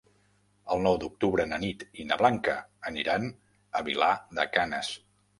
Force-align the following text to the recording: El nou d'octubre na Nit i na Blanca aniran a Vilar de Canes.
El 0.75 0.79
nou 0.85 0.95
d'octubre 1.01 1.43
na 1.49 1.59
Nit 1.63 1.83
i 2.03 2.05
na 2.11 2.17
Blanca 2.21 2.55
aniran 2.91 3.27
a 3.81 3.83
Vilar 3.91 4.09
de 4.39 4.47
Canes. 4.57 4.91